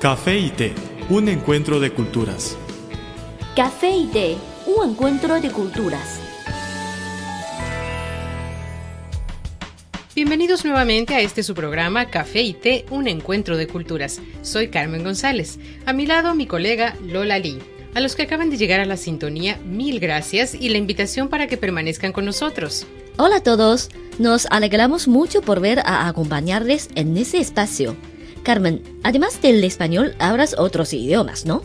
[0.00, 0.72] Café y té,
[1.10, 2.56] un encuentro de culturas.
[3.56, 6.20] Café y té, un encuentro de culturas.
[10.14, 14.20] Bienvenidos nuevamente a este su programa Café y té, un encuentro de culturas.
[14.42, 15.58] Soy Carmen González.
[15.84, 17.58] A mi lado mi colega Lola Lee.
[17.96, 21.48] A los que acaban de llegar a la sintonía, mil gracias y la invitación para
[21.48, 22.86] que permanezcan con nosotros.
[23.16, 23.88] Hola a todos,
[24.20, 27.96] nos alegramos mucho por ver a acompañarles en ese espacio.
[28.42, 31.62] Carmen, además del español, hablas otros idiomas, ¿no?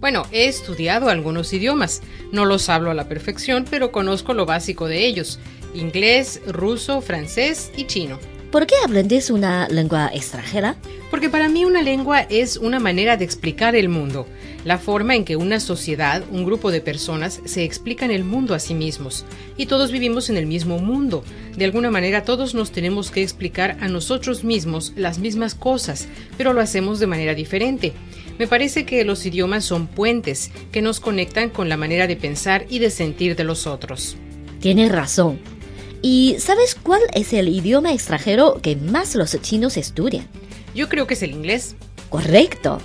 [0.00, 2.02] Bueno, he estudiado algunos idiomas.
[2.30, 5.40] No los hablo a la perfección, pero conozco lo básico de ellos.
[5.74, 8.18] Inglés, ruso, francés y chino.
[8.50, 10.76] ¿Por qué aprendes una lengua extranjera?
[11.10, 14.26] Porque para mí una lengua es una manera de explicar el mundo,
[14.64, 18.58] la forma en que una sociedad, un grupo de personas, se explican el mundo a
[18.58, 19.26] sí mismos.
[19.58, 21.24] Y todos vivimos en el mismo mundo.
[21.58, 26.08] De alguna manera todos nos tenemos que explicar a nosotros mismos las mismas cosas,
[26.38, 27.92] pero lo hacemos de manera diferente.
[28.38, 32.64] Me parece que los idiomas son puentes que nos conectan con la manera de pensar
[32.70, 34.16] y de sentir de los otros.
[34.60, 35.57] Tienes razón.
[36.00, 40.28] ¿Y sabes cuál es el idioma extranjero que más los chinos estudian?
[40.74, 41.74] Yo creo que es el inglés.
[42.08, 42.80] Correcto.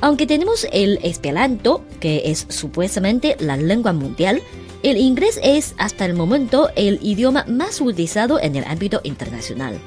[0.00, 4.42] Aunque tenemos el esperanto, que es supuestamente la lengua mundial,
[4.82, 9.78] el inglés es hasta el momento el idioma más utilizado en el ámbito internacional.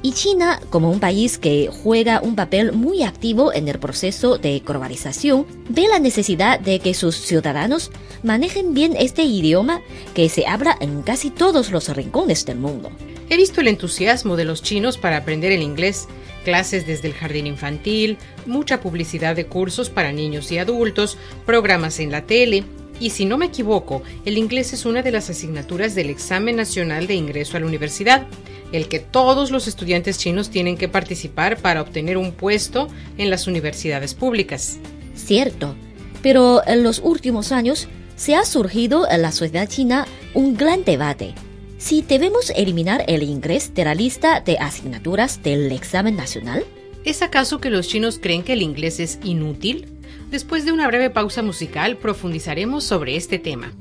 [0.00, 4.60] Y China, como un país que juega un papel muy activo en el proceso de
[4.60, 7.90] globalización, ve la necesidad de que sus ciudadanos
[8.22, 9.80] manejen bien este idioma
[10.14, 12.90] que se habla en casi todos los rincones del mundo.
[13.28, 16.06] He visto el entusiasmo de los chinos para aprender el inglés,
[16.44, 22.12] clases desde el jardín infantil, mucha publicidad de cursos para niños y adultos, programas en
[22.12, 22.64] la tele,
[23.00, 27.06] y si no me equivoco, el inglés es una de las asignaturas del examen nacional
[27.06, 28.26] de ingreso a la universidad
[28.72, 33.46] el que todos los estudiantes chinos tienen que participar para obtener un puesto en las
[33.46, 34.78] universidades públicas.
[35.14, 35.74] Cierto,
[36.22, 41.34] pero en los últimos años se ha surgido en la sociedad china un gran debate.
[41.78, 46.64] Si debemos eliminar el inglés de la lista de asignaturas del examen nacional?
[47.04, 49.86] ¿Es acaso que los chinos creen que el inglés es inútil?
[50.30, 53.72] Después de una breve pausa musical profundizaremos sobre este tema.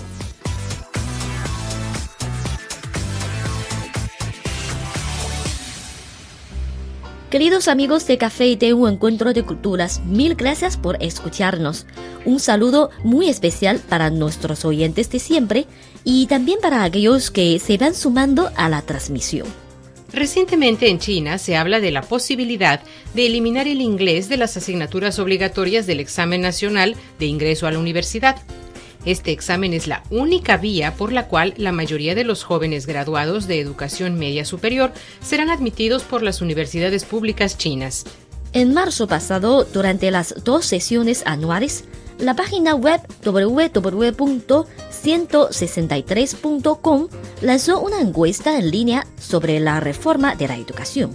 [7.30, 11.86] Queridos amigos de Café y Té, un encuentro de culturas, mil gracias por escucharnos.
[12.24, 15.66] Un saludo muy especial para nuestros oyentes de siempre
[16.02, 19.65] y también para aquellos que se van sumando a la transmisión.
[20.16, 22.80] Recientemente en China se habla de la posibilidad
[23.12, 27.78] de eliminar el inglés de las asignaturas obligatorias del examen nacional de ingreso a la
[27.78, 28.36] universidad.
[29.04, 33.46] Este examen es la única vía por la cual la mayoría de los jóvenes graduados
[33.46, 34.90] de educación media superior
[35.20, 38.06] serán admitidos por las universidades públicas chinas.
[38.54, 41.84] En marzo pasado, durante las dos sesiones anuales,
[42.18, 43.02] la página web
[45.04, 47.08] www.163.com
[47.42, 51.14] lanzó una encuesta en línea sobre la reforma de la educación.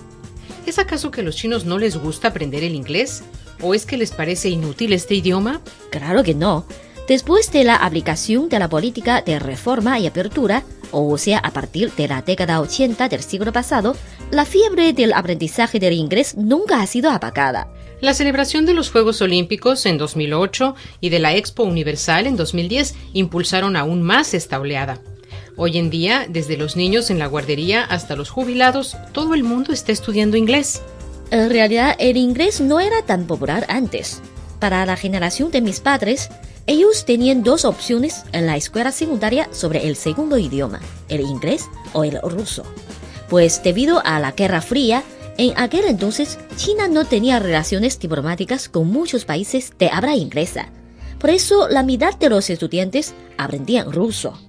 [0.66, 3.24] ¿Es acaso que a los chinos no les gusta aprender el inglés?
[3.62, 5.62] ¿O es que les parece inútil este idioma?
[5.90, 6.66] Claro que no.
[7.08, 11.92] Después de la aplicación de la política de reforma y apertura, o sea, a partir
[11.94, 13.96] de la década 80 del siglo pasado,
[14.32, 17.68] la fiebre del aprendizaje del inglés nunca ha sido apagada.
[18.04, 22.96] La celebración de los Juegos Olímpicos en 2008 y de la Expo Universal en 2010
[23.14, 25.00] impulsaron aún más esta oleada.
[25.56, 29.72] Hoy en día, desde los niños en la guardería hasta los jubilados, todo el mundo
[29.72, 30.82] está estudiando inglés.
[31.32, 34.22] En realidad, el inglés no era tan popular antes.
[34.60, 36.30] Para la generación de mis padres,
[36.68, 42.04] ellos tenían dos opciones en la escuela secundaria sobre el segundo idioma, el inglés o
[42.04, 42.66] el ruso.
[43.30, 45.04] pues debido a la Guerra Fría,
[45.38, 50.70] en aquel entonces China no tenía relaciones diplomáticas con muchos países de habla inglesa.
[51.20, 54.40] Por eso la mitad de los estudiantes aprendían ruso.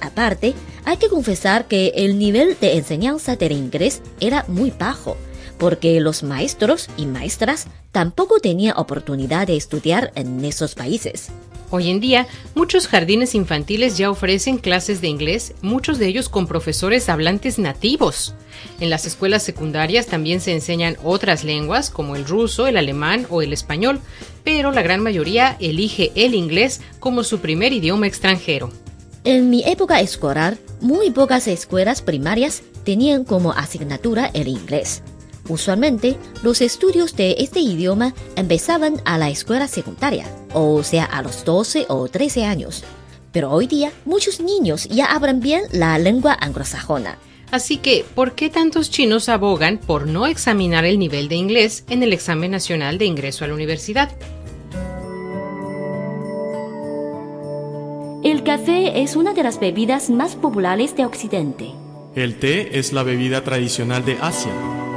[0.00, 0.54] Aparte,
[0.84, 5.16] hay que confesar que el nivel de enseñanza del inglés era muy bajo,
[5.58, 11.30] porque los maestros y maestras tampoco tenían oportunidad de estudiar en esos países.
[11.70, 16.46] Hoy en día, muchos jardines infantiles ya ofrecen clases de inglés, muchos de ellos con
[16.46, 18.34] profesores hablantes nativos.
[18.80, 23.42] En las escuelas secundarias también se enseñan otras lenguas como el ruso, el alemán o
[23.42, 24.00] el español,
[24.44, 28.70] pero la gran mayoría elige el inglés como su primer idioma extranjero.
[29.24, 35.02] En mi época escolar, muy pocas escuelas primarias tenían como asignatura el inglés.
[35.48, 41.44] Usualmente, los estudios de este idioma empezaban a la escuela secundaria, o sea, a los
[41.44, 42.84] 12 o 13 años.
[43.32, 47.18] Pero hoy día, muchos niños ya hablan bien la lengua anglosajona.
[47.50, 52.02] Así que, ¿por qué tantos chinos abogan por no examinar el nivel de inglés en
[52.02, 54.10] el examen nacional de ingreso a la universidad?
[58.22, 61.70] El café es una de las bebidas más populares de Occidente.
[62.14, 64.52] El té es la bebida tradicional de Asia.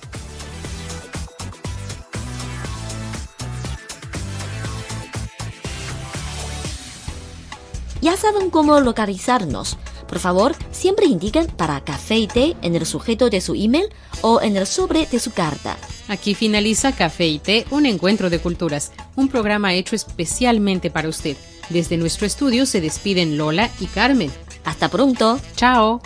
[8.01, 9.77] Ya saben cómo localizarnos.
[10.07, 13.89] Por favor, siempre indiquen para café y té en el sujeto de su email
[14.21, 15.77] o en el sobre de su carta.
[16.07, 21.37] Aquí finaliza Café y Té, un encuentro de culturas, un programa hecho especialmente para usted.
[21.69, 24.29] Desde nuestro estudio se despiden Lola y Carmen.
[24.65, 25.39] Hasta pronto.
[25.55, 26.01] Chao.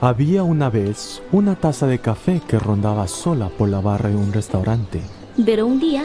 [0.00, 4.32] Había una vez una taza de café que rondaba sola por la barra de un
[4.32, 5.00] restaurante.
[5.44, 6.04] Pero un día